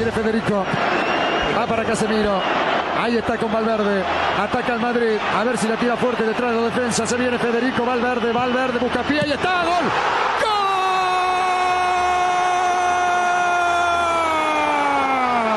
Viene 0.00 0.12
Federico. 0.12 0.64
Va 1.54 1.66
para 1.66 1.84
Casemiro. 1.84 2.40
Ahí 2.98 3.18
está 3.18 3.36
con 3.36 3.52
Valverde. 3.52 4.02
Ataca 4.40 4.72
el 4.72 4.80
Madrid. 4.80 5.18
A 5.38 5.44
ver 5.44 5.58
si 5.58 5.68
la 5.68 5.76
tira 5.76 5.94
fuerte 5.94 6.22
detrás 6.24 6.52
de 6.52 6.56
la 6.56 6.68
defensa. 6.68 7.06
Se 7.06 7.18
viene 7.18 7.38
Federico 7.38 7.84
Valverde. 7.84 8.32
Valverde 8.32 8.78
busca 8.78 9.02
pie. 9.02 9.20
Ahí 9.20 9.32
está. 9.32 9.62
Gol. 9.62 9.84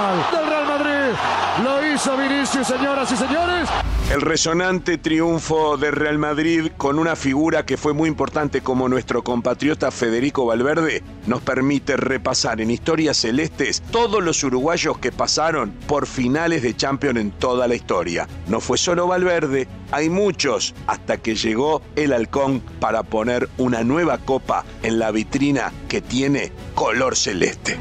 ¡Gol! 0.10 0.42
Del 0.42 0.46
Real 0.50 0.66
Madrid. 0.68 1.16
Lo 1.64 1.88
hizo 1.88 2.18
Vinicius, 2.18 2.68
señoras 2.68 3.10
y 3.14 3.16
señores. 3.16 3.70
El 4.12 4.22
resonante 4.22 4.98
triunfo 4.98 5.78
de 5.78 5.90
Real 5.90 6.20
Madrid 6.20 6.72
con 6.78 7.00
una 7.00 7.16
figura 7.16 7.66
que 7.66 7.78
fue 7.78 7.94
muy 7.94 8.10
importante 8.10 8.62
como 8.62 8.88
nuestro 8.88 9.24
compatriota 9.24 9.90
Federico 9.92 10.46
Valverde 10.46 11.02
nos 11.26 11.42
permite 11.42 11.98
repasar 11.98 12.62
en 12.62 12.70
historias 12.70 13.18
celestes 13.18 13.82
todos 13.92 14.22
los 14.22 14.44
uruguayos 14.44 15.00
que 15.00 15.12
pasaron 15.12 15.72
por 15.88 16.06
finales 16.06 16.62
de 16.62 16.76
Champions 16.76 17.20
en 17.20 17.32
toda 17.32 17.68
la 17.68 17.76
historia. 17.76 18.28
No 18.48 18.60
fue 18.60 18.78
solo 18.78 19.08
Valverde, 19.08 19.68
hay 19.94 20.10
muchos 20.10 20.74
hasta 20.88 21.18
que 21.18 21.36
llegó 21.36 21.84
el 21.96 22.14
halcón 22.14 22.62
para 22.80 23.04
poner 23.04 23.48
una 23.60 23.84
nueva 23.84 24.18
copa 24.18 24.66
en 24.82 24.98
la 24.98 25.12
vitrina 25.12 25.72
que 25.88 26.02
tiene 26.02 26.52
color 26.74 27.16
celeste. 27.16 27.78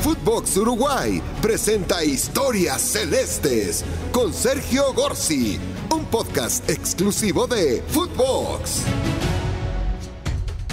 Footbox 0.00 0.56
Uruguay 0.58 1.20
presenta 1.42 2.04
Historias 2.04 2.80
Celestes 2.80 3.84
con 4.12 4.32
Sergio 4.32 4.94
Gorsi, 4.94 5.58
un 5.92 6.04
podcast 6.04 6.70
exclusivo 6.70 7.48
de 7.48 7.82
Footbox. 7.88 8.84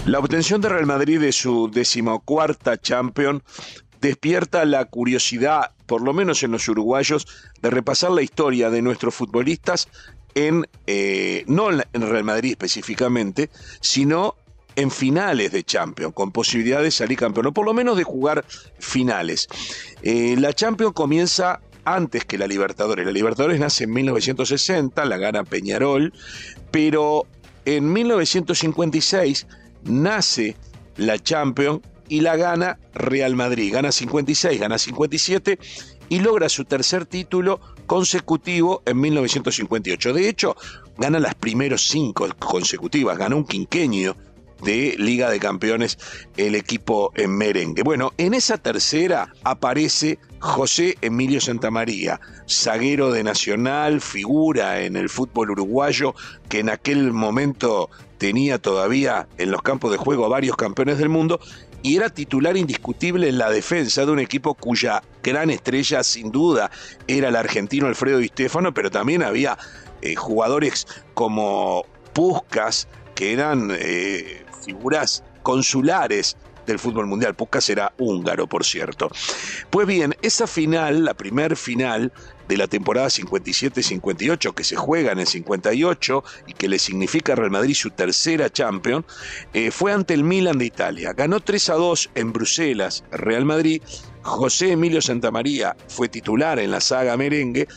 La 0.05 0.20
obtención 0.20 0.62
de 0.62 0.70
Real 0.70 0.86
Madrid 0.86 1.20
de 1.20 1.31
su 1.31 1.72
decimocuarta 1.73 2.78
Champion 2.80 3.41
despierta 4.00 4.64
la 4.66 4.86
curiosidad, 4.86 5.72
por 5.88 6.03
lo 6.03 6.14
menos 6.14 6.44
en 6.44 6.52
los 6.52 6.67
uruguayos, 6.70 7.28
de 7.62 7.72
repasar 7.72 8.12
la 8.12 8.22
historia 8.22 8.70
de 8.70 8.83
nuestros 8.83 9.16
futbolistas 9.16 9.88
en, 10.38 10.67
eh, 10.85 11.43
no 11.47 11.71
en 11.71 11.83
Real 11.93 12.23
Madrid 12.23 12.52
específicamente, 12.52 13.49
sino 13.81 14.35
en 14.75 14.91
finales 14.91 15.52
de 15.52 15.63
Champions, 15.63 16.13
con 16.13 16.31
posibilidad 16.31 16.83
de 16.83 16.91
salir 16.91 17.17
campeón, 17.17 17.47
o 17.47 17.52
por 17.52 17.66
lo 17.66 17.73
menos 17.73 17.97
de 17.97 18.03
jugar 18.03 18.45
finales. 18.77 19.47
Eh, 20.03 20.35
la 20.38 20.53
Champions 20.53 20.93
comienza 20.93 21.61
antes 21.85 22.23
que 22.25 22.38
la 22.38 22.45
Libertadores. 22.45 23.03
La 23.03 23.11
Libertadores 23.11 23.59
nace 23.59 23.85
en 23.85 23.93
1960, 23.93 25.05
la 25.05 25.17
gana 25.17 25.43
Peñarol, 25.43 26.13
pero 26.69 27.25
en 27.65 27.91
1956 27.91 29.47
nace 29.85 30.55
la 30.97 31.17
Champions 31.17 31.81
y 32.09 32.21
la 32.21 32.35
gana 32.35 32.77
Real 32.93 33.35
Madrid. 33.35 33.73
Gana 33.73 33.91
56, 33.91 34.59
gana 34.59 34.77
57 34.77 35.58
y 36.09 36.19
logra 36.19 36.50
su 36.50 36.66
tercer 36.66 37.05
título 37.05 37.59
consecutivo 37.86 38.81
en 38.86 39.00
1958. 39.00 40.14
De 40.14 40.30
hecho, 40.30 40.55
gana 40.97 41.19
las 41.19 41.36
primeros 41.36 41.88
cinco 41.88 42.27
consecutivas, 42.39 43.17
gana 43.17 43.36
un 43.36 43.45
quinquenio 43.45 44.16
de 44.64 44.95
Liga 44.97 45.30
de 45.30 45.39
Campeones 45.39 45.97
el 46.36 46.55
equipo 46.55 47.11
en 47.16 47.38
merengue. 47.38 47.83
Bueno, 47.83 48.14
en 48.17 48.33
esa 48.33 48.58
tercera 48.58 49.33
aparece 49.44 50.19
José 50.39 50.97
Emilio 51.02 51.41
Santamaría, 51.41 52.19
zaguero 52.49 53.11
de 53.11 53.23
Nacional, 53.23 54.02
figura 54.02 54.81
en 54.81 54.95
el 54.95 55.09
fútbol 55.09 55.52
uruguayo, 55.52 56.16
que 56.49 56.59
en 56.59 56.69
aquel 56.69 57.11
momento 57.14 57.89
tenía 58.17 58.58
todavía 58.58 59.27
en 59.38 59.52
los 59.52 59.61
campos 59.61 59.92
de 59.92 59.97
juego 59.97 60.25
a 60.25 60.30
varios 60.30 60.55
campeones 60.55 60.97
del 60.97 61.09
mundo 61.09 61.39
y 61.88 61.95
era 61.95 62.09
titular 62.09 62.57
indiscutible 62.57 63.30
en 63.30 63.38
la 63.38 63.49
defensa 63.49 64.05
de 64.05 64.11
un 64.11 64.19
equipo 64.19 64.55
cuya 64.55 65.02
gran 65.23 65.49
estrella 65.49 66.03
sin 66.03 66.33
duda 66.33 66.69
era 67.07 67.30
el 67.30 67.35
argentino 67.38 67.88
Alfredo 67.88 68.17
Di 68.17 68.27
Stefano, 68.27 68.73
pero 68.73 68.91
también 68.91 69.23
había 69.23 69.57
eh, 70.02 70.13
jugadores 70.15 70.85
como 71.13 71.85
Puscas, 72.11 72.89
que 73.15 73.31
eran 73.31 73.70
eh, 73.71 74.43
figuras 74.65 75.23
consulares 75.43 76.36
del 76.67 76.80
fútbol 76.80 77.08
mundial. 77.08 77.36
Puskas 77.36 77.70
era 77.70 77.94
húngaro, 77.98 78.48
por 78.48 78.64
cierto. 78.64 79.10
Pues 79.72 79.88
bien, 79.88 80.16
esa 80.22 80.45
final, 80.45 81.05
la 81.05 81.16
primer 81.16 81.55
final 81.55 82.11
de 82.48 82.58
la 82.58 82.67
temporada 82.67 83.08
57-58 83.08 84.54
que 84.54 84.64
se 84.64 84.76
juega 84.76 85.11
en 85.11 85.20
el 85.20 85.27
58 85.27 86.23
y 86.48 86.54
que 86.54 86.70
le 86.70 86.80
significa 86.80 87.33
a 87.33 87.36
Real 87.36 87.52
Madrid 87.52 87.73
su 87.73 87.89
tercera 87.89 88.50
Champions, 88.50 89.06
eh, 89.54 89.72
fue 89.72 89.92
ante 89.92 90.14
el 90.14 90.23
Milan 90.23 90.58
de 90.58 90.66
Italia. 90.66 91.14
Ganó 91.14 91.39
3 91.39 91.70
a 91.70 91.73
2 91.73 92.11
en 92.16 92.33
Bruselas, 92.33 93.04
Real 93.11 93.45
Madrid. 93.45 93.82
José 94.22 94.73
Emilio 94.73 95.02
Santamaría 95.02 95.76
fue 95.88 96.10
titular 96.10 96.60
en 96.60 96.72
la 96.72 96.82
saga 96.82 97.17
merengue. 97.17 97.67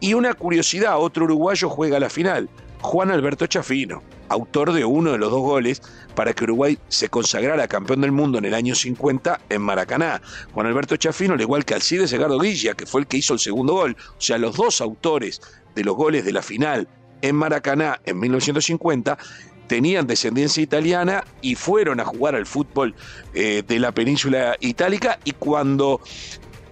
Y 0.00 0.14
una 0.14 0.32
curiosidad, 0.32 0.98
otro 0.98 1.24
uruguayo 1.24 1.68
juega 1.68 2.00
la 2.00 2.08
final, 2.08 2.48
Juan 2.80 3.10
Alberto 3.10 3.46
Chafino 3.46 4.02
autor 4.30 4.72
de 4.72 4.84
uno 4.84 5.12
de 5.12 5.18
los 5.18 5.30
dos 5.30 5.42
goles 5.42 5.82
para 6.14 6.32
que 6.32 6.44
Uruguay 6.44 6.78
se 6.88 7.08
consagrara 7.08 7.68
campeón 7.68 8.00
del 8.00 8.12
mundo 8.12 8.38
en 8.38 8.46
el 8.46 8.54
año 8.54 8.74
50 8.74 9.40
en 9.48 9.60
Maracaná. 9.60 10.22
Juan 10.54 10.66
Alberto 10.66 10.96
Chafino, 10.96 11.34
al 11.34 11.40
igual 11.40 11.64
que 11.64 11.74
Alcides 11.74 12.12
Edgardo 12.12 12.38
Guilla, 12.38 12.74
que 12.74 12.86
fue 12.86 13.02
el 13.02 13.06
que 13.06 13.18
hizo 13.18 13.34
el 13.34 13.40
segundo 13.40 13.74
gol. 13.74 13.96
O 14.16 14.20
sea, 14.20 14.38
los 14.38 14.56
dos 14.56 14.80
autores 14.80 15.40
de 15.74 15.84
los 15.84 15.96
goles 15.96 16.24
de 16.24 16.32
la 16.32 16.42
final 16.42 16.88
en 17.22 17.36
Maracaná 17.36 18.00
en 18.04 18.18
1950 18.18 19.18
tenían 19.66 20.06
descendencia 20.06 20.62
italiana 20.62 21.24
y 21.42 21.56
fueron 21.56 22.00
a 22.00 22.04
jugar 22.04 22.34
al 22.34 22.46
fútbol 22.46 22.94
eh, 23.34 23.62
de 23.66 23.78
la 23.78 23.92
península 23.92 24.56
itálica 24.60 25.18
y 25.24 25.32
cuando 25.32 26.00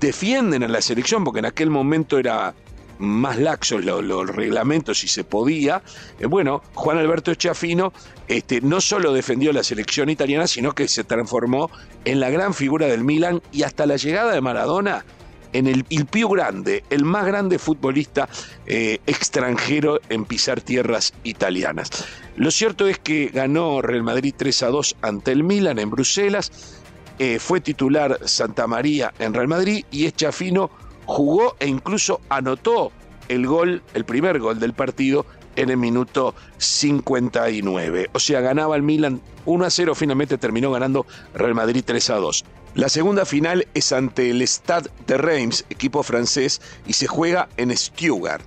defienden 0.01 0.63
a 0.63 0.69
la 0.69 0.81
selección, 0.81 1.25
porque 1.25 1.41
en 1.41 1.47
aquel 1.47 1.71
momento 1.71 2.19
era 2.19 2.55
más 2.99 3.39
laxos 3.39 3.85
los, 3.85 4.29
reglamentos 4.29 4.99
si 5.01 5.09
se 5.09 5.25
podía. 5.25 5.83
Eh, 6.19 6.27
bueno, 6.27 6.63
Juan 6.75 6.99
Alberto 6.99 7.35
Chafino 7.35 7.93
este, 8.27 8.61
no 8.61 8.81
solo 8.81 9.13
defendió 9.13 9.53
la 9.53 9.63
selección 9.63 10.09
italiana, 10.11 10.47
sino 10.47 10.75
que 10.75 10.89
se 10.89 11.05
transformó 11.05 11.71
en 12.05 12.21
la 12.21 12.31
gran 12.31 12.55
figura 12.55 12.87
del 12.87 13.05
Milan 13.05 13.43
y 13.53 13.63
hasta 13.63 13.87
la 13.87 13.97
llegada 13.97 14.33
de 14.33 14.41
Maradona 14.41 15.05
en 15.53 15.67
el, 15.67 15.87
el 15.89 16.07
grande, 16.29 16.85
el 16.91 17.05
más 17.05 17.27
grande 17.27 17.59
futbolista 17.59 18.29
eh, 18.67 19.01
extranjero 19.07 20.01
en 20.09 20.25
pisar 20.25 20.61
tierras 20.61 21.15
italianas. 21.25 21.91
Lo 22.37 22.51
cierto 22.51 22.87
es 22.87 22.99
que 22.99 23.29
ganó 23.29 23.83
Real 23.83 24.03
Madrid 24.03 24.35
3 24.37 24.63
a 24.65 24.69
2 24.69 24.97
ante 25.03 25.33
el 25.33 25.45
Milan 25.45 25.79
en 25.79 25.91
Bruselas, 25.91 26.53
eh, 27.19 27.39
fue 27.41 27.61
titular 27.61 28.21
Santa 28.27 28.67
María 28.67 29.13
en 29.19 29.35
Real 29.35 29.49
Madrid 29.49 29.85
y 29.91 30.07
es 30.07 30.15
jugó 31.09 31.57
e 31.59 31.67
incluso 31.67 32.21
anotó 32.29 32.93
el 33.29 33.47
gol, 33.47 33.83
el 33.95 34.05
primer 34.05 34.39
gol 34.39 34.61
del 34.61 34.75
partido 34.75 35.25
en 35.57 35.71
el 35.71 35.79
minuto 35.79 36.35
59. 36.59 38.11
O 38.13 38.21
sea, 38.21 38.41
ganaba 38.43 38.77
el 38.77 38.83
Milan 38.83 39.21
1 39.47 39.65
a 39.65 39.71
0, 39.71 39.95
finalmente 39.95 40.37
terminó 40.37 40.71
ganando 40.71 41.07
Real 41.35 41.55
Madrid 41.55 41.83
3 41.85 42.11
a 42.11 42.17
2. 42.17 42.45
La 42.75 42.91
segunda 42.91 43.25
final 43.25 43.67
es 43.73 43.91
ante 43.93 44.31
el 44.31 44.47
Stade 44.47 44.91
de 45.07 45.17
Reims, 45.17 45.65
equipo 45.71 46.03
francés, 46.03 46.61
y 46.87 46.93
se 46.93 47.07
juega 47.07 47.49
en 47.57 47.75
Stuttgart, 47.75 48.45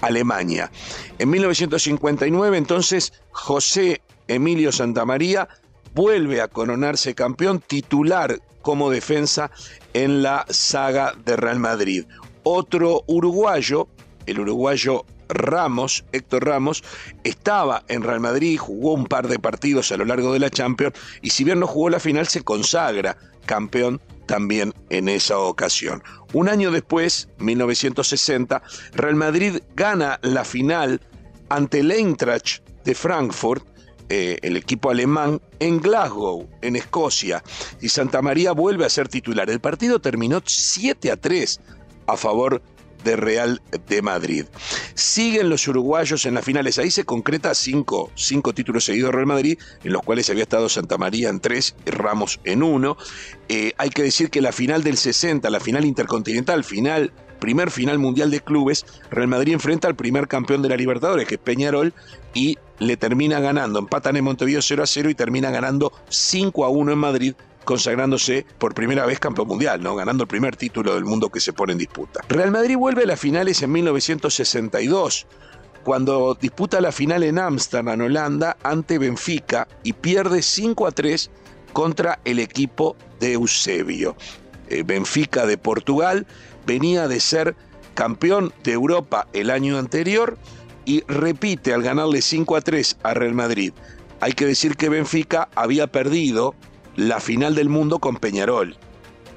Alemania. 0.00 0.70
En 1.18 1.30
1959, 1.30 2.56
entonces, 2.56 3.12
José 3.32 4.00
Emilio 4.28 4.70
Santamaría 4.70 5.48
vuelve 5.94 6.40
a 6.40 6.48
coronarse 6.48 7.14
campeón 7.14 7.60
titular 7.60 8.38
como 8.64 8.90
defensa 8.90 9.50
en 9.92 10.22
la 10.22 10.46
saga 10.48 11.12
de 11.24 11.36
Real 11.36 11.60
Madrid. 11.60 12.06
Otro 12.42 13.04
uruguayo, 13.06 13.88
el 14.26 14.40
uruguayo 14.40 15.04
Ramos, 15.28 16.04
Héctor 16.12 16.46
Ramos, 16.46 16.82
estaba 17.24 17.84
en 17.88 18.02
Real 18.02 18.20
Madrid, 18.20 18.58
jugó 18.58 18.94
un 18.94 19.06
par 19.06 19.28
de 19.28 19.38
partidos 19.38 19.92
a 19.92 19.98
lo 19.98 20.06
largo 20.06 20.32
de 20.32 20.38
la 20.38 20.50
Champions 20.50 20.94
y 21.20 21.30
si 21.30 21.44
bien 21.44 21.60
no 21.60 21.66
jugó 21.66 21.90
la 21.90 22.00
final 22.00 22.26
se 22.26 22.42
consagra 22.42 23.18
campeón 23.44 24.00
también 24.26 24.72
en 24.88 25.10
esa 25.10 25.38
ocasión. 25.38 26.02
Un 26.32 26.48
año 26.48 26.70
después, 26.70 27.28
1960, 27.38 28.62
Real 28.94 29.14
Madrid 29.14 29.58
gana 29.76 30.18
la 30.22 30.44
final 30.44 31.02
ante 31.50 31.80
el 31.80 31.90
Eintracht 31.90 32.66
de 32.84 32.94
Frankfurt 32.94 33.73
eh, 34.08 34.38
el 34.42 34.56
equipo 34.56 34.90
alemán 34.90 35.40
en 35.60 35.80
Glasgow, 35.80 36.48
en 36.62 36.76
Escocia, 36.76 37.42
y 37.80 37.88
Santa 37.88 38.22
María 38.22 38.52
vuelve 38.52 38.84
a 38.84 38.90
ser 38.90 39.08
titular. 39.08 39.48
El 39.50 39.60
partido 39.60 40.00
terminó 40.00 40.42
7 40.44 41.10
a 41.10 41.16
3 41.16 41.60
a 42.06 42.16
favor 42.16 42.62
de 43.04 43.16
Real 43.16 43.62
de 43.86 44.02
Madrid. 44.02 44.46
Siguen 44.94 45.48
los 45.48 45.68
uruguayos 45.68 46.26
en 46.26 46.34
las 46.34 46.44
finales. 46.44 46.78
Ahí 46.78 46.90
se 46.90 47.04
concreta 47.04 47.54
cinco, 47.54 48.10
cinco 48.14 48.52
títulos 48.54 48.84
seguidos 48.84 49.14
Real 49.14 49.26
Madrid, 49.26 49.58
en 49.84 49.92
los 49.92 50.02
cuales 50.02 50.28
había 50.30 50.42
estado 50.42 50.68
Santa 50.68 50.98
María 50.98 51.28
en 51.28 51.40
tres 51.40 51.76
Ramos 51.86 52.40
en 52.44 52.62
uno. 52.62 52.96
Eh, 53.48 53.72
hay 53.78 53.90
que 53.90 54.02
decir 54.02 54.30
que 54.30 54.40
la 54.40 54.52
final 54.52 54.82
del 54.82 54.96
60, 54.96 55.48
la 55.50 55.60
final 55.60 55.84
intercontinental, 55.84 56.64
final 56.64 57.12
primer 57.44 57.70
final 57.70 57.98
mundial 57.98 58.30
de 58.30 58.40
clubes, 58.40 58.86
Real 59.10 59.28
Madrid 59.28 59.52
enfrenta 59.52 59.86
al 59.86 59.96
primer 59.96 60.28
campeón 60.28 60.62
de 60.62 60.70
la 60.70 60.76
Libertadores, 60.76 61.28
que 61.28 61.34
es 61.34 61.40
Peñarol, 61.40 61.92
y 62.32 62.56
le 62.78 62.96
termina 62.96 63.38
ganando. 63.38 63.78
Empatan 63.78 64.16
en 64.16 64.24
Montevideo 64.24 64.62
0 64.62 64.82
a 64.82 64.86
0 64.86 65.10
y 65.10 65.14
termina 65.14 65.50
ganando 65.50 65.92
5 66.08 66.64
a 66.64 66.70
1 66.70 66.92
en 66.92 66.98
Madrid 66.98 67.34
consagrándose 67.64 68.46
por 68.58 68.74
primera 68.74 69.06
vez 69.06 69.18
campeón 69.18 69.48
mundial, 69.48 69.82
¿no? 69.82 69.96
ganando 69.96 70.24
el 70.24 70.28
primer 70.28 70.56
título 70.56 70.94
del 70.94 71.04
mundo 71.04 71.30
que 71.30 71.40
se 71.40 71.52
pone 71.52 71.72
en 71.72 71.78
disputa. 71.78 72.20
Real 72.28 72.50
Madrid 72.50 72.76
vuelve 72.76 73.04
a 73.04 73.06
las 73.06 73.20
finales 73.20 73.62
en 73.62 73.72
1962 73.72 75.26
cuando 75.84 76.34
disputa 76.40 76.80
la 76.80 76.92
final 76.92 77.22
en 77.22 77.38
Ámsterdam, 77.38 78.00
Holanda, 78.00 78.56
ante 78.62 78.98
Benfica 78.98 79.68
y 79.82 79.92
pierde 79.92 80.42
5 80.42 80.86
a 80.86 80.90
3 80.90 81.30
contra 81.72 82.20
el 82.24 82.38
equipo 82.38 82.96
de 83.20 83.34
Eusebio. 83.34 84.16
Eh, 84.68 84.82
Benfica 84.82 85.46
de 85.46 85.58
Portugal 85.58 86.26
venía 86.66 87.06
de 87.06 87.20
ser 87.20 87.54
campeón 87.94 88.52
de 88.64 88.72
Europa 88.72 89.28
el 89.34 89.50
año 89.50 89.78
anterior 89.78 90.38
y 90.86 91.02
repite 91.06 91.74
al 91.74 91.82
ganarle 91.82 92.22
5 92.22 92.56
a 92.56 92.60
3 92.62 92.96
a 93.02 93.14
Real 93.14 93.34
Madrid. 93.34 93.72
Hay 94.20 94.32
que 94.32 94.46
decir 94.46 94.76
que 94.76 94.88
Benfica 94.88 95.48
había 95.54 95.86
perdido 95.86 96.54
la 96.96 97.20
final 97.20 97.54
del 97.54 97.68
mundo 97.68 97.98
con 97.98 98.16
Peñarol, 98.16 98.76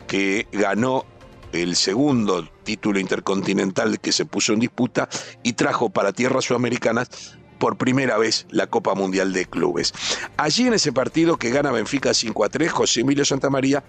que 0.08 0.48
ganó 0.52 1.06
el 1.52 1.76
segundo 1.76 2.48
título 2.64 3.00
intercontinental 3.00 4.00
que 4.00 4.12
se 4.12 4.26
puso 4.26 4.54
en 4.54 4.60
disputa 4.60 5.10
y 5.44 5.54
trajo 5.54 5.90
para 5.90 6.14
tierras 6.14 6.46
sudamericanas 6.46 7.38
por 7.58 7.78
primera 7.78 8.18
vez 8.18 8.46
la 8.50 8.68
Copa 8.68 8.94
Mundial 8.94 9.34
de 9.34 9.46
Clubes. 9.46 9.94
Allí 10.38 10.68
en 10.68 10.74
ese 10.74 10.92
partido 10.92 11.38
que 11.38 11.50
gana 11.50 11.72
Benfica 11.72 12.14
5 12.14 12.44
a 12.44 12.50
3, 12.50 12.72
José 12.72 13.02
Emilio 13.02 13.26
Santamaría 13.26 13.84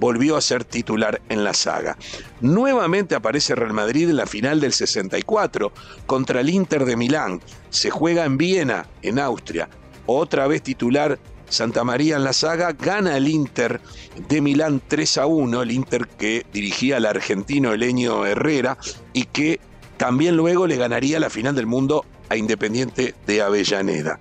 volvió 0.00 0.36
a 0.36 0.40
ser 0.40 0.64
titular 0.64 1.22
en 1.28 1.44
la 1.44 1.54
saga. 1.54 1.96
Nuevamente 2.40 3.14
aparece 3.14 3.54
Real 3.54 3.72
Madrid 3.72 4.10
en 4.10 4.16
la 4.16 4.26
final 4.26 4.60
del 4.60 4.72
64 4.72 5.72
contra 6.06 6.40
el 6.40 6.50
Inter 6.50 6.84
de 6.84 6.96
Milán. 6.96 7.40
Se 7.70 7.90
juega 7.90 8.24
en 8.24 8.36
Viena, 8.36 8.88
en 9.02 9.20
Austria. 9.20 9.68
Otra 10.06 10.48
vez 10.48 10.62
titular 10.62 11.20
Santa 11.52 11.84
María 11.84 12.16
en 12.16 12.24
la 12.24 12.32
saga, 12.32 12.72
gana 12.72 13.16
el 13.16 13.28
Inter 13.28 13.80
de 14.28 14.40
Milán 14.40 14.80
3 14.88 15.18
a 15.18 15.26
1, 15.26 15.62
el 15.62 15.70
Inter 15.70 16.08
que 16.08 16.46
dirigía 16.52 16.96
al 16.96 17.06
argentino 17.06 17.72
Elenio 17.72 18.24
Herrera 18.24 18.78
y 19.12 19.24
que 19.26 19.60
también 19.98 20.36
luego 20.36 20.66
le 20.66 20.76
ganaría 20.76 21.20
la 21.20 21.30
final 21.30 21.54
del 21.54 21.66
mundo 21.66 22.06
a 22.30 22.36
Independiente 22.36 23.14
de 23.26 23.42
Avellaneda. 23.42 24.18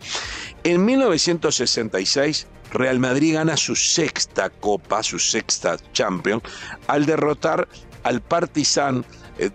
En 0.64 0.84
1966 0.84 2.48
Real 2.72 3.00
Madrid 3.00 3.36
gana 3.36 3.58
su 3.58 3.76
sexta 3.76 4.50
copa, 4.50 5.02
su 5.04 5.20
sexta 5.20 5.78
Champions, 5.94 6.44
al 6.88 7.06
derrotar 7.06 7.68
al 8.04 8.22
Partizan 8.22 9.06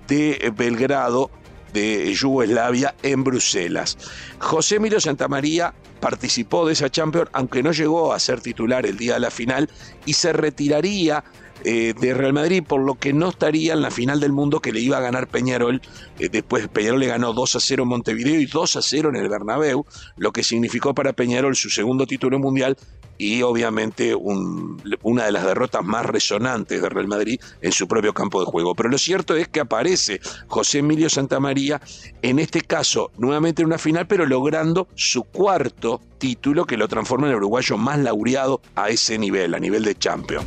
de 0.08 0.52
Belgrado 0.56 1.30
de 1.76 2.14
Yugoslavia 2.14 2.94
en 3.02 3.22
Bruselas. 3.22 3.98
José 4.38 4.76
Emilio 4.76 4.98
Santamaría 4.98 5.74
participó 6.00 6.66
de 6.66 6.72
esa 6.72 6.88
Champions, 6.88 7.28
aunque 7.34 7.62
no 7.62 7.72
llegó 7.72 8.14
a 8.14 8.18
ser 8.18 8.40
titular 8.40 8.86
el 8.86 8.96
día 8.96 9.14
de 9.14 9.20
la 9.20 9.30
final, 9.30 9.68
y 10.06 10.14
se 10.14 10.32
retiraría 10.32 11.22
eh, 11.64 11.92
de 12.00 12.14
Real 12.14 12.32
Madrid, 12.32 12.62
por 12.66 12.80
lo 12.80 12.94
que 12.94 13.12
no 13.12 13.28
estaría 13.28 13.74
en 13.74 13.82
la 13.82 13.90
final 13.90 14.20
del 14.20 14.32
mundo 14.32 14.60
que 14.60 14.72
le 14.72 14.80
iba 14.80 14.96
a 14.96 15.00
ganar 15.00 15.28
Peñarol. 15.28 15.82
Eh, 16.18 16.30
después 16.30 16.66
Peñarol 16.68 17.00
le 17.00 17.08
ganó 17.08 17.34
2 17.34 17.56
a 17.56 17.60
0 17.60 17.82
en 17.82 17.88
Montevideo 17.90 18.40
y 18.40 18.46
2 18.46 18.76
a 18.76 18.82
0 18.82 19.10
en 19.10 19.16
el 19.16 19.28
Bernabéu, 19.28 19.84
lo 20.16 20.32
que 20.32 20.42
significó 20.42 20.94
para 20.94 21.12
Peñarol 21.12 21.56
su 21.56 21.68
segundo 21.68 22.06
título 22.06 22.38
mundial 22.38 22.76
y 23.18 23.42
obviamente 23.42 24.14
una 24.14 25.24
de 25.24 25.32
las 25.32 25.44
derrotas 25.44 25.84
más 25.84 26.06
resonantes 26.06 26.82
de 26.82 26.88
Real 26.88 27.08
Madrid 27.08 27.40
en 27.60 27.72
su 27.72 27.88
propio 27.88 28.12
campo 28.12 28.40
de 28.40 28.46
juego. 28.46 28.74
Pero 28.74 28.88
lo 28.88 28.98
cierto 28.98 29.36
es 29.36 29.48
que 29.48 29.60
aparece 29.60 30.20
José 30.48 30.78
Emilio 30.78 31.08
Santamaría, 31.08 31.80
en 32.22 32.38
este 32.38 32.60
caso 32.60 33.10
nuevamente 33.18 33.62
en 33.62 33.66
una 33.66 33.78
final, 33.78 34.06
pero 34.06 34.26
logrando 34.26 34.88
su 34.94 35.24
cuarto 35.24 36.00
título 36.18 36.64
que 36.64 36.76
lo 36.76 36.88
transforma 36.88 37.26
en 37.26 37.32
el 37.32 37.38
uruguayo 37.38 37.76
más 37.76 37.98
laureado 37.98 38.60
a 38.74 38.88
ese 38.88 39.18
nivel, 39.18 39.54
a 39.54 39.58
nivel 39.58 39.84
de 39.84 39.94
champion. 39.94 40.44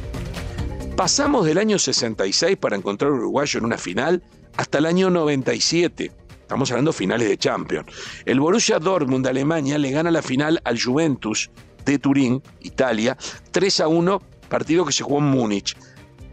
Pasamos 0.96 1.46
del 1.46 1.58
año 1.58 1.80
66 1.80 2.58
para 2.58 2.76
encontrar 2.76 3.12
uruguayo 3.12 3.60
en 3.60 3.66
una 3.66 3.78
final 3.78 4.22
hasta 4.58 4.80
el 4.80 4.86
año 4.86 5.10
97. 5.10 6.12
Estamos 6.42 6.72
hablando 6.72 6.92
finales 6.92 7.30
de 7.30 7.38
Champions. 7.38 7.86
El 8.26 8.40
Borussia 8.40 8.80
Dortmund 8.80 9.24
de 9.24 9.30
Alemania 9.30 9.78
le 9.78 9.92
gana 9.92 10.10
la 10.10 10.24
final 10.24 10.60
al 10.66 10.82
Juventus 10.82 11.52
de 11.90 12.00
Turín, 12.00 12.42
Italia, 12.62 13.18
3 13.52 13.80
a 13.82 13.88
1, 13.88 14.22
partido 14.48 14.86
que 14.86 14.94
se 14.94 15.04
jugó 15.04 15.20
en 15.20 15.26
Múnich. 15.26 15.76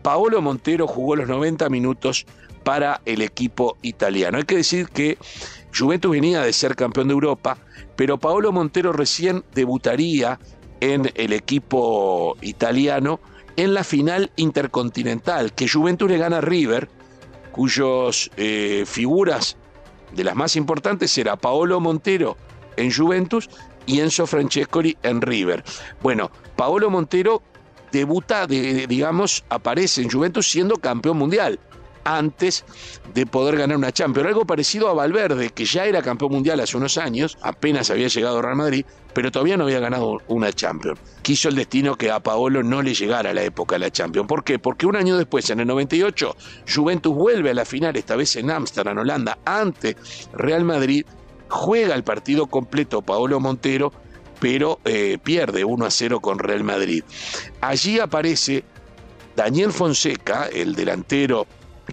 Paolo 0.02 0.40
Montero 0.40 0.86
jugó 0.86 1.16
los 1.16 1.28
90 1.28 1.68
minutos 1.68 2.26
para 2.62 3.00
el 3.04 3.22
equipo 3.22 3.76
italiano. 3.82 4.38
Hay 4.38 4.44
que 4.44 4.56
decir 4.56 4.88
que 4.88 5.18
Juventus 5.76 6.10
venía 6.10 6.42
de 6.42 6.52
ser 6.52 6.76
campeón 6.76 7.08
de 7.08 7.14
Europa, 7.14 7.58
pero 7.96 8.18
Paolo 8.18 8.52
Montero 8.52 8.92
recién 8.92 9.44
debutaría 9.54 10.38
en 10.80 11.10
el 11.14 11.32
equipo 11.32 12.36
italiano 12.42 13.20
en 13.56 13.72
la 13.72 13.84
final 13.84 14.30
intercontinental, 14.36 15.52
que 15.54 15.68
Juventus 15.68 16.10
le 16.10 16.18
gana 16.18 16.38
a 16.38 16.40
River, 16.42 16.90
cuyos 17.52 18.30
eh, 18.36 18.84
figuras 18.86 19.56
de 20.14 20.24
las 20.24 20.36
más 20.36 20.56
importantes 20.56 21.16
era 21.16 21.36
Paolo 21.36 21.80
Montero 21.80 22.36
en 22.76 22.92
Juventus 22.92 23.48
y 23.86 24.00
Enzo 24.00 24.26
Francescoli 24.26 24.96
en 25.02 25.22
River. 25.22 25.64
Bueno, 26.02 26.30
Paolo 26.56 26.90
Montero 26.90 27.42
debuta, 27.92 28.46
digamos, 28.46 29.44
aparece 29.48 30.02
en 30.02 30.10
Juventus 30.10 30.50
siendo 30.50 30.76
campeón 30.76 31.18
mundial 31.18 31.58
antes 32.06 32.64
de 33.14 33.26
poder 33.26 33.56
ganar 33.56 33.76
una 33.76 33.90
Champions. 33.90 34.28
Algo 34.28 34.46
parecido 34.46 34.88
a 34.88 34.94
Valverde, 34.94 35.50
que 35.50 35.64
ya 35.64 35.86
era 35.86 36.02
campeón 36.02 36.32
mundial 36.32 36.60
hace 36.60 36.76
unos 36.76 36.98
años, 36.98 37.36
apenas 37.42 37.90
había 37.90 38.06
llegado 38.06 38.38
a 38.38 38.42
Real 38.42 38.56
Madrid, 38.56 38.86
pero 39.12 39.32
todavía 39.32 39.56
no 39.56 39.64
había 39.64 39.80
ganado 39.80 40.22
una 40.28 40.52
Champions. 40.52 41.00
Quiso 41.22 41.48
el 41.48 41.56
destino 41.56 41.96
que 41.96 42.10
a 42.10 42.20
Paolo 42.20 42.62
no 42.62 42.80
le 42.80 42.94
llegara 42.94 43.30
a 43.30 43.34
la 43.34 43.42
época 43.42 43.74
de 43.74 43.80
la 43.80 43.90
Champions. 43.90 44.28
¿Por 44.28 44.44
qué? 44.44 44.60
Porque 44.60 44.86
un 44.86 44.94
año 44.94 45.16
después, 45.16 45.50
en 45.50 45.60
el 45.60 45.66
98, 45.66 46.36
Juventus 46.72 47.12
vuelve 47.12 47.50
a 47.50 47.54
la 47.54 47.64
final, 47.64 47.96
esta 47.96 48.14
vez 48.14 48.36
en 48.36 48.50
Ámsterdam, 48.50 48.98
Holanda, 48.98 49.38
ante 49.44 49.96
Real 50.32 50.62
Madrid, 50.62 51.04
juega 51.48 51.94
el 51.94 52.04
partido 52.04 52.46
completo 52.46 53.02
Paolo 53.02 53.40
Montero, 53.40 53.92
pero 54.40 54.80
eh, 54.84 55.18
pierde 55.22 55.64
1 55.64 55.84
a 55.84 55.90
0 55.90 56.20
con 56.20 56.38
Real 56.38 56.64
Madrid. 56.64 57.04
Allí 57.60 57.98
aparece 57.98 58.64
Daniel 59.34 59.72
Fonseca, 59.72 60.48
el 60.52 60.74
delantero 60.74 61.46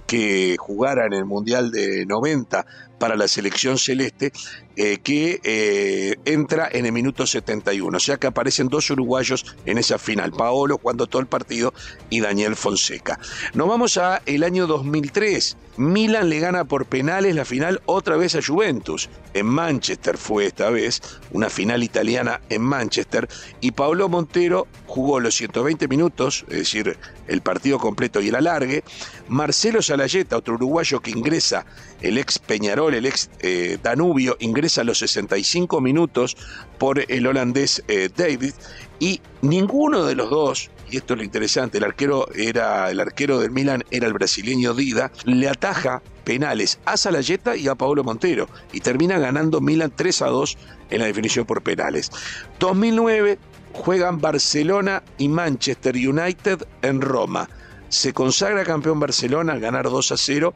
que 0.07 0.55
jugara 0.57 1.05
en 1.05 1.13
el 1.13 1.25
Mundial 1.25 1.71
de 1.71 2.05
90 2.05 2.65
para 3.03 3.17
la 3.17 3.27
selección 3.27 3.77
celeste, 3.77 4.31
eh, 4.77 4.99
que 5.03 5.41
eh, 5.43 6.15
entra 6.23 6.69
en 6.71 6.85
el 6.85 6.93
minuto 6.93 7.27
71. 7.27 7.97
O 7.97 7.99
sea 7.99 8.15
que 8.15 8.27
aparecen 8.27 8.69
dos 8.69 8.89
uruguayos 8.91 9.57
en 9.65 9.77
esa 9.77 9.99
final, 9.99 10.31
Paolo 10.31 10.77
jugando 10.81 11.05
todo 11.07 11.21
el 11.21 11.27
partido 11.27 11.73
y 12.09 12.21
Daniel 12.21 12.55
Fonseca. 12.55 13.19
Nos 13.55 13.67
vamos 13.67 13.97
a 13.97 14.21
el 14.25 14.43
año 14.43 14.67
2003. 14.67 15.57
Milan 15.75 16.29
le 16.29 16.39
gana 16.39 16.65
por 16.65 16.85
penales 16.85 17.35
la 17.35 17.45
final 17.45 17.81
otra 17.87 18.15
vez 18.15 18.35
a 18.35 18.41
Juventus. 18.41 19.09
En 19.33 19.47
Manchester 19.47 20.17
fue 20.17 20.45
esta 20.45 20.69
vez, 20.69 21.01
una 21.31 21.49
final 21.49 21.83
italiana 21.83 22.39
en 22.49 22.61
Manchester, 22.61 23.27
y 23.59 23.71
Paolo 23.71 24.07
Montero 24.07 24.67
jugó 24.85 25.19
los 25.19 25.35
120 25.35 25.87
minutos, 25.87 26.45
es 26.49 26.57
decir, 26.59 26.97
el 27.27 27.41
partido 27.41 27.79
completo 27.79 28.21
y 28.21 28.27
el 28.27 28.35
alargue. 28.35 28.83
Marcelo 29.27 29.81
Salayeta, 29.81 30.37
otro 30.37 30.53
uruguayo 30.53 30.99
que 30.99 31.09
ingresa, 31.09 31.65
el 32.01 32.19
ex 32.19 32.37
Peñarol, 32.37 32.92
el 32.93 33.05
ex 33.05 33.29
eh, 33.39 33.77
Danubio, 33.81 34.37
ingresa 34.39 34.81
a 34.81 34.83
los 34.83 34.99
65 34.99 35.81
minutos 35.81 36.37
por 36.77 37.03
el 37.11 37.27
holandés 37.27 37.83
eh, 37.87 38.09
David, 38.15 38.53
y 38.99 39.21
ninguno 39.41 40.05
de 40.05 40.15
los 40.15 40.29
dos 40.29 40.69
y 40.93 40.97
esto 40.97 41.15
es 41.15 41.17
lo 41.17 41.23
interesante, 41.23 41.79
el 41.79 41.85
arquero 41.85 42.27
era 42.35 42.91
el 42.91 42.99
arquero 42.99 43.39
del 43.39 43.49
Milan 43.49 43.83
era 43.89 44.05
el 44.05 44.13
brasileño 44.13 44.75
Dida, 44.75 45.11
le 45.25 45.49
ataja 45.49 46.03
penales 46.23 46.79
a 46.85 46.97
Salayeta 46.97 47.55
y 47.55 47.67
a 47.67 47.73
Paolo 47.73 48.03
Montero 48.03 48.47
y 48.71 48.79
termina 48.79 49.17
ganando 49.17 49.59
Milan 49.59 49.91
3 49.95 50.21
a 50.21 50.27
2 50.27 50.57
en 50.91 50.99
la 50.99 51.07
definición 51.07 51.47
por 51.47 51.63
penales. 51.63 52.11
2009 52.59 53.39
juegan 53.73 54.21
Barcelona 54.21 55.01
y 55.17 55.29
Manchester 55.29 55.95
United 55.95 56.67
en 56.83 57.01
Roma. 57.01 57.49
Se 57.89 58.13
consagra 58.13 58.63
campeón 58.63 58.99
Barcelona 58.99 59.53
al 59.53 59.59
ganar 59.59 59.85
2 59.85 60.11
a 60.11 60.17
0 60.17 60.53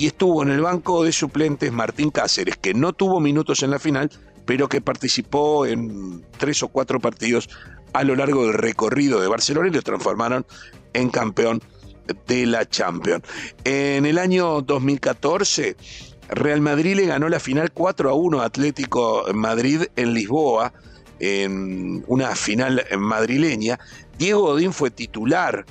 y 0.00 0.06
estuvo 0.06 0.42
en 0.42 0.48
el 0.48 0.62
banco 0.62 1.04
de 1.04 1.12
suplentes 1.12 1.70
Martín 1.72 2.10
Cáceres, 2.10 2.56
que 2.56 2.72
no 2.72 2.94
tuvo 2.94 3.20
minutos 3.20 3.62
en 3.62 3.70
la 3.70 3.78
final, 3.78 4.10
pero 4.46 4.66
que 4.66 4.80
participó 4.80 5.66
en 5.66 6.24
tres 6.38 6.62
o 6.62 6.68
cuatro 6.68 7.00
partidos 7.00 7.50
a 7.92 8.02
lo 8.02 8.16
largo 8.16 8.46
del 8.46 8.54
recorrido 8.54 9.20
de 9.20 9.28
Barcelona 9.28 9.68
y 9.68 9.72
lo 9.72 9.82
transformaron 9.82 10.46
en 10.94 11.10
campeón 11.10 11.60
de 12.26 12.46
la 12.46 12.66
Champions. 12.66 13.24
En 13.64 14.06
el 14.06 14.16
año 14.16 14.62
2014, 14.62 15.76
Real 16.30 16.62
Madrid 16.62 16.96
le 16.96 17.04
ganó 17.04 17.28
la 17.28 17.38
final 17.38 17.70
4 17.70 18.08
a 18.08 18.14
1 18.14 18.40
a 18.40 18.46
Atlético 18.46 19.26
Madrid 19.34 19.82
en 19.96 20.14
Lisboa, 20.14 20.72
en 21.18 22.04
una 22.06 22.34
final 22.36 22.86
madrileña. 22.98 23.78
Diego 24.16 24.44
Odín 24.44 24.72
fue 24.72 24.90
titular 24.90 25.66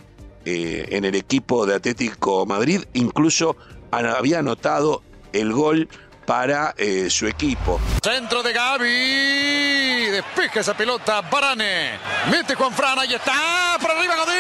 eh, 0.45 0.85
en 0.89 1.03
el 1.03 1.15
equipo 1.15 1.65
de 1.65 1.73
Atlético 1.73 2.45
Madrid, 2.45 2.81
incluso 2.93 3.57
había 3.91 4.39
anotado 4.39 5.03
el 5.33 5.53
gol 5.53 5.87
para 6.25 6.75
eh, 6.77 7.09
su 7.09 7.27
equipo. 7.27 7.79
Centro 8.03 8.43
de 8.43 8.53
Gaby, 8.53 10.11
despeja 10.11 10.59
esa 10.59 10.75
pelota, 10.75 11.21
Barane, 11.21 11.97
mete 12.29 12.53
Juan 12.53 12.71
Fran, 12.71 12.99
ahí 12.99 13.13
está, 13.15 13.77
para 13.81 13.97
arriba 13.97 14.15
Godín. 14.15 14.35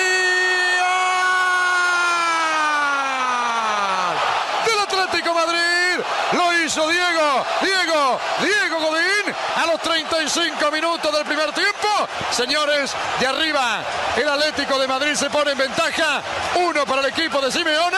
Del 4.65 4.79
Atlético 4.79 5.33
Madrid, 5.33 6.03
lo 6.33 6.63
hizo 6.63 6.87
Diego, 6.89 7.45
Diego, 7.61 8.19
Diego 8.39 8.79
Godín 8.79 9.28
a 9.55 9.65
los 9.65 9.81
35 9.81 10.71
minutos 10.71 11.11
del 11.13 11.25
primer 11.25 11.51
tiempo. 11.51 11.87
Señores, 12.31 12.93
de 13.19 13.27
arriba, 13.27 13.83
el 14.17 14.27
Atlético 14.27 14.79
de 14.79 14.87
Madrid 14.87 15.13
se 15.13 15.29
pone 15.29 15.51
en 15.51 15.57
ventaja. 15.57 16.21
Uno 16.67 16.85
para 16.85 17.01
el 17.01 17.07
equipo 17.09 17.41
de 17.41 17.51
Simeone, 17.51 17.97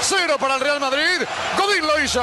cero 0.00 0.36
para 0.38 0.54
el 0.54 0.60
Real 0.60 0.80
Madrid. 0.80 1.26
Godín 1.58 1.86
lo 1.86 2.02
hizo. 2.02 2.22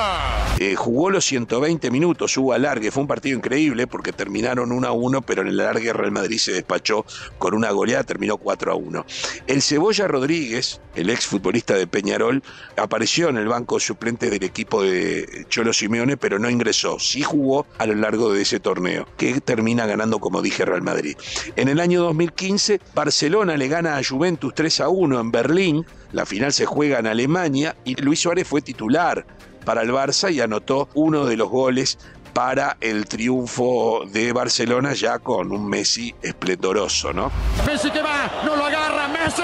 Eh, 0.59 0.75
jugó 0.75 1.11
los 1.11 1.23
120 1.25 1.91
minutos, 1.91 2.35
hubo 2.37 2.53
alargue, 2.53 2.89
fue 2.89 3.01
un 3.01 3.07
partido 3.07 3.37
increíble 3.37 3.85
porque 3.85 4.11
terminaron 4.11 4.71
1 4.71 4.87
a 4.87 4.91
1, 4.91 5.21
pero 5.21 5.43
en 5.43 5.49
el 5.49 5.59
alargue 5.59 5.93
Real 5.93 6.11
Madrid 6.11 6.39
se 6.39 6.51
despachó 6.51 7.05
con 7.37 7.53
una 7.53 7.69
goleada, 7.69 8.03
terminó 8.03 8.37
4 8.37 8.71
a 8.71 8.75
1. 8.75 9.05
El 9.45 9.61
Cebolla 9.61 10.07
Rodríguez, 10.07 10.81
el 10.95 11.11
ex 11.11 11.27
futbolista 11.27 11.75
de 11.75 11.85
Peñarol, 11.85 12.41
apareció 12.75 13.29
en 13.29 13.37
el 13.37 13.47
banco 13.47 13.79
suplente 13.79 14.31
del 14.31 14.43
equipo 14.43 14.81
de 14.81 15.45
Cholo 15.47 15.73
Simeone, 15.73 16.17
pero 16.17 16.39
no 16.39 16.49
ingresó. 16.49 16.97
Sí 16.97 17.21
jugó 17.21 17.67
a 17.77 17.85
lo 17.85 17.93
largo 17.93 18.33
de 18.33 18.41
ese 18.41 18.56
torneo, 18.59 19.07
que 19.17 19.39
termina 19.41 19.85
ganando, 19.85 20.19
como 20.19 20.41
dije, 20.41 20.65
Real 20.65 20.81
Madrid. 20.81 21.17
En 21.55 21.67
el 21.67 21.79
año 21.79 22.01
2015, 22.03 22.81
Barcelona 22.93 23.57
le 23.57 23.67
gana 23.67 23.97
a 23.97 24.03
Juventus 24.03 24.53
3 24.53 24.81
a 24.81 24.89
1 24.89 25.19
en 25.19 25.31
Berlín. 25.31 25.85
La 26.11 26.25
final 26.25 26.53
se 26.53 26.65
juega 26.65 26.99
en 26.99 27.07
Alemania 27.07 27.75
y 27.83 27.95
Luis 27.95 28.19
Suárez 28.19 28.47
fue 28.47 28.61
titular 28.61 29.25
para 29.65 29.81
el 29.81 29.91
Barça 29.91 30.31
y 30.31 30.39
anotó 30.39 30.89
uno 30.93 31.25
de 31.25 31.35
los 31.35 31.49
goles 31.49 31.97
para 32.33 32.77
el 32.81 33.05
triunfo 33.07 34.03
de 34.11 34.31
Barcelona 34.31 34.93
ya 34.93 35.19
con 35.19 35.51
un 35.51 35.67
Messi 35.67 36.13
esplendoroso, 36.21 37.11
¿no? 37.11 37.31
Messi 37.65 37.89
que 37.89 38.01
va, 38.01 38.29
no 38.45 38.55
lo 38.55 38.65
agarra, 38.65 39.07
Messi, 39.07 39.41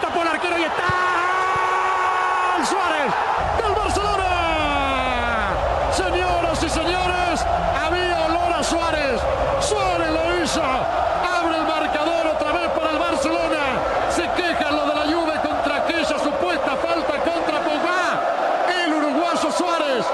tapó 0.00 0.22
el 0.22 0.28
arquero 0.28 0.56
y 0.58 0.62
está 0.62 1.10
Suárez 2.64 3.12
del 3.62 3.74
Barcelona. 3.74 4.26
Señoras 5.92 6.62
y 6.62 6.68
señores, 6.68 7.44
había 7.82 8.26
olor 8.26 8.52
a 8.52 8.62
Suárez. 8.62 9.20
Suárez 9.60 10.10
lo 10.10 10.42
hizo. 10.44 10.62
Abre 10.62 11.56
el 11.56 11.64
marcador 11.64 12.26
otra 12.28 12.52
vez 12.52 12.68
para 12.70 12.90
el 12.90 12.98
Barcelona. 12.98 13.80
Se 14.10 14.22
quejan 14.40 14.76
los 14.76 14.86
de 14.88 14.94
la 14.94 15.06
Juve 15.12 15.40
contra 15.42 15.76
aquella 15.76 16.18
supuesta 16.18 16.76
falta 16.76 17.14
contra 17.24 17.60
Pogba. 17.64 18.20
El 18.84 18.94
uruguayo 18.94 19.50
Suárez, 19.50 20.06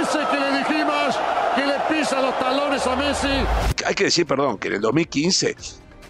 ese 0.00 0.18
que 0.30 0.38
le 0.38 0.58
dijimos 0.58 1.18
que 1.54 1.66
le 1.66 1.78
pisa 1.88 2.20
Hay 3.86 3.94
que 3.94 4.04
decir, 4.04 4.26
perdón, 4.26 4.58
que 4.58 4.68
en 4.68 4.74
el 4.74 4.80
2015 4.80 5.56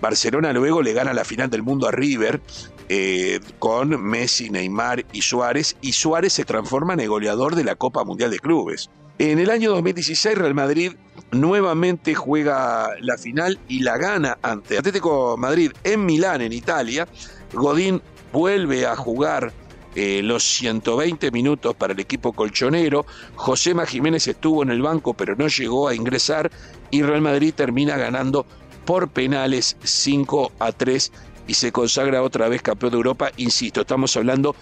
Barcelona 0.00 0.52
luego 0.52 0.82
le 0.82 0.92
gana 0.92 1.12
la 1.12 1.24
final 1.24 1.50
del 1.50 1.62
mundo 1.62 1.86
a 1.86 1.90
River 1.90 2.40
eh, 2.88 3.40
con 3.58 4.02
Messi, 4.02 4.50
Neymar 4.50 5.04
y 5.12 5.22
Suárez, 5.22 5.76
y 5.80 5.92
Suárez 5.92 6.32
se 6.32 6.44
transforma 6.44 6.94
en 6.94 7.00
el 7.00 7.08
goleador 7.08 7.54
de 7.54 7.64
la 7.64 7.76
Copa 7.76 8.04
Mundial 8.04 8.30
de 8.30 8.38
Clubes. 8.38 8.90
En 9.18 9.38
el 9.38 9.50
año 9.50 9.70
2016 9.70 10.38
Real 10.38 10.54
Madrid 10.54 10.92
nuevamente 11.30 12.14
juega 12.14 12.88
la 13.00 13.16
final 13.18 13.60
y 13.68 13.80
la 13.80 13.98
gana 13.98 14.38
ante 14.42 14.78
Atlético 14.78 15.36
Madrid 15.36 15.72
en 15.84 16.04
Milán, 16.04 16.40
en 16.40 16.52
Italia. 16.52 17.06
Godín 17.52 18.02
vuelve 18.32 18.86
a 18.86 18.96
jugar 18.96 19.52
eh, 19.94 20.22
los 20.22 20.42
120 20.42 21.30
minutos 21.30 21.74
para 21.74 21.92
el 21.92 22.00
equipo 22.00 22.32
colchonero. 22.32 23.04
Josema 23.34 23.86
Jiménez 23.86 24.26
estuvo 24.26 24.62
en 24.62 24.70
el 24.70 24.82
banco 24.82 25.14
pero 25.14 25.36
no 25.36 25.48
llegó 25.48 25.88
a 25.88 25.94
ingresar 25.94 26.50
y 26.90 27.02
Real 27.02 27.20
Madrid 27.20 27.54
termina 27.54 27.96
ganando 27.96 28.46
por 28.84 29.08
penales 29.08 29.76
5 29.82 30.52
a 30.58 30.72
3 30.72 31.12
y 31.46 31.54
se 31.54 31.72
consagra 31.72 32.22
otra 32.22 32.48
vez 32.48 32.62
campeón 32.62 32.92
de 32.92 32.96
Europa. 32.96 33.30
Insisto, 33.36 33.82
estamos 33.82 34.16
hablando 34.16 34.54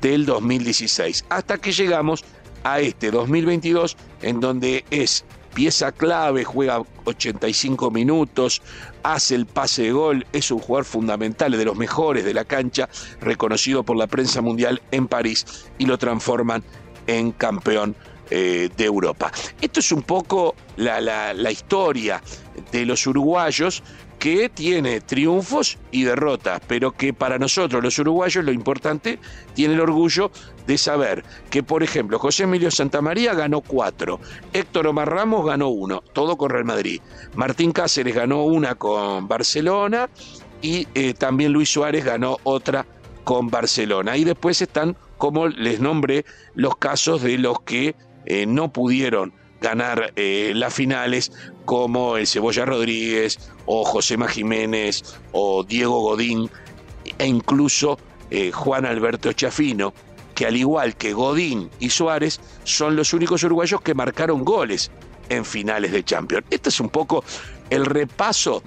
del 0.00 0.26
2016. 0.26 1.24
Hasta 1.28 1.58
que 1.58 1.72
llegamos 1.72 2.24
a 2.64 2.80
este 2.80 3.10
2022 3.10 3.96
en 4.22 4.40
donde 4.40 4.84
es 4.90 5.24
pieza 5.56 5.90
clave, 5.90 6.44
juega 6.44 6.82
85 7.04 7.90
minutos, 7.90 8.60
hace 9.02 9.34
el 9.34 9.46
pase 9.46 9.84
de 9.84 9.92
gol, 9.92 10.26
es 10.34 10.50
un 10.50 10.58
jugador 10.58 10.84
fundamental, 10.84 11.50
de 11.50 11.64
los 11.64 11.74
mejores 11.74 12.26
de 12.26 12.34
la 12.34 12.44
cancha, 12.44 12.90
reconocido 13.22 13.82
por 13.82 13.96
la 13.96 14.06
prensa 14.06 14.42
mundial 14.42 14.82
en 14.90 15.08
París 15.08 15.46
y 15.78 15.86
lo 15.86 15.96
transforman 15.96 16.62
en 17.06 17.32
campeón 17.32 17.96
eh, 18.28 18.68
de 18.76 18.84
Europa. 18.84 19.32
Esto 19.62 19.80
es 19.80 19.92
un 19.92 20.02
poco 20.02 20.54
la, 20.76 21.00
la, 21.00 21.32
la 21.32 21.50
historia 21.50 22.22
de 22.70 22.84
los 22.84 23.06
uruguayos 23.06 23.82
que 24.26 24.48
tiene 24.48 25.00
triunfos 25.00 25.78
y 25.92 26.02
derrotas, 26.02 26.60
pero 26.66 26.90
que 26.90 27.12
para 27.12 27.38
nosotros 27.38 27.80
los 27.80 27.96
uruguayos 28.00 28.44
lo 28.44 28.50
importante 28.50 29.20
tiene 29.54 29.74
el 29.74 29.80
orgullo 29.80 30.32
de 30.66 30.78
saber 30.78 31.22
que, 31.48 31.62
por 31.62 31.84
ejemplo, 31.84 32.18
José 32.18 32.42
Emilio 32.42 32.72
Santamaría 32.72 33.34
ganó 33.34 33.60
cuatro, 33.60 34.18
Héctor 34.52 34.88
Omar 34.88 35.10
Ramos 35.10 35.46
ganó 35.46 35.68
uno, 35.68 36.02
todo 36.12 36.36
con 36.36 36.50
Real 36.50 36.64
Madrid, 36.64 37.00
Martín 37.36 37.70
Cáceres 37.70 38.16
ganó 38.16 38.42
una 38.42 38.74
con 38.74 39.28
Barcelona 39.28 40.10
y 40.60 40.88
eh, 40.96 41.14
también 41.14 41.52
Luis 41.52 41.68
Suárez 41.68 42.04
ganó 42.04 42.38
otra 42.42 42.84
con 43.22 43.48
Barcelona. 43.48 44.16
Y 44.16 44.24
después 44.24 44.60
están, 44.60 44.96
como 45.18 45.46
les 45.46 45.78
nombré, 45.78 46.24
los 46.56 46.74
casos 46.78 47.22
de 47.22 47.38
los 47.38 47.60
que 47.60 47.94
eh, 48.24 48.44
no 48.44 48.72
pudieron 48.72 49.34
ganar 49.60 50.12
eh, 50.16 50.52
las 50.54 50.74
finales 50.74 51.32
como 51.64 52.16
el 52.16 52.26
Cebolla 52.26 52.64
Rodríguez 52.64 53.38
o 53.66 53.84
Josema 53.84 54.28
Jiménez 54.28 55.02
o 55.32 55.64
Diego 55.64 56.00
Godín 56.00 56.50
e 57.18 57.26
incluso 57.26 57.98
eh, 58.30 58.50
Juan 58.52 58.86
Alberto 58.86 59.32
Chafino, 59.32 59.92
que 60.34 60.46
al 60.46 60.56
igual 60.56 60.96
que 60.96 61.12
Godín 61.12 61.70
y 61.78 61.90
Suárez 61.90 62.40
son 62.64 62.96
los 62.96 63.12
únicos 63.12 63.42
uruguayos 63.42 63.80
que 63.80 63.94
marcaron 63.94 64.44
goles 64.44 64.90
en 65.28 65.44
finales 65.44 65.92
de 65.92 66.04
Champions. 66.04 66.46
Este 66.50 66.68
es 66.68 66.80
un 66.80 66.90
poco 66.90 67.24
el 67.70 67.86
repaso 67.86 68.62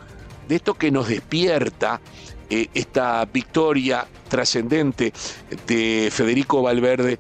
de 0.48 0.55
esto 0.55 0.74
que 0.74 0.91
nos 0.91 1.08
despierta 1.08 2.01
eh, 2.50 2.67
esta 2.74 3.24
victoria 3.25 4.08
trascendente 4.27 5.13
de 5.67 6.10
Federico 6.12 6.62
Valverde 6.62 7.19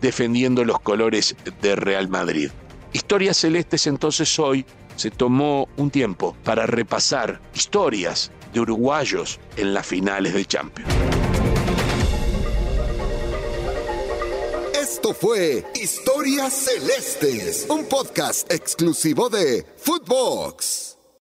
defendiendo 0.00 0.64
los 0.64 0.80
colores 0.80 1.34
de 1.60 1.76
Real 1.76 2.08
Madrid. 2.08 2.50
Historias 2.92 3.36
Celestes 3.36 3.86
entonces 3.86 4.38
hoy 4.38 4.64
se 4.96 5.10
tomó 5.10 5.68
un 5.76 5.90
tiempo 5.90 6.36
para 6.44 6.66
repasar 6.66 7.40
historias 7.54 8.32
de 8.52 8.60
uruguayos 8.60 9.38
en 9.56 9.74
las 9.74 9.86
finales 9.86 10.34
de 10.34 10.44
Champions. 10.44 10.92
Esto 14.74 15.14
fue 15.14 15.64
Historias 15.74 16.52
Celestes, 16.52 17.66
un 17.68 17.84
podcast 17.84 18.50
exclusivo 18.52 19.28
de 19.28 19.64
Footbox. 19.76 20.97